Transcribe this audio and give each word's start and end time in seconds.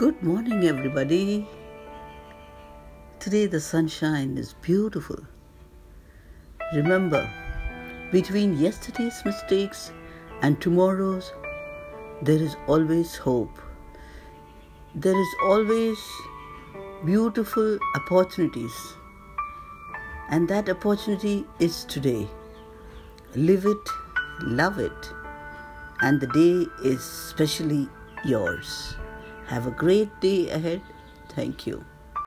Good 0.00 0.22
morning, 0.22 0.64
everybody. 0.68 1.48
Today 3.18 3.46
the 3.46 3.60
sunshine 3.60 4.36
is 4.36 4.52
beautiful. 4.60 5.20
Remember, 6.74 7.22
between 8.12 8.58
yesterday's 8.58 9.22
mistakes 9.24 9.92
and 10.42 10.60
tomorrow's, 10.60 11.32
there 12.20 12.42
is 12.48 12.56
always 12.66 13.16
hope. 13.16 13.58
There 14.94 15.18
is 15.18 15.34
always 15.44 15.96
beautiful 17.06 17.78
opportunities. 17.94 18.76
And 20.28 20.46
that 20.48 20.68
opportunity 20.68 21.46
is 21.58 21.84
today. 21.84 22.28
Live 23.34 23.64
it, 23.64 23.88
love 24.42 24.78
it, 24.78 25.10
and 26.02 26.20
the 26.20 26.26
day 26.26 26.66
is 26.84 27.02
specially 27.02 27.88
yours. 28.26 28.96
Have 29.46 29.66
a 29.66 29.70
great 29.70 30.20
day 30.20 30.50
ahead. 30.50 30.82
Thank 31.28 31.66
you. 31.66 31.84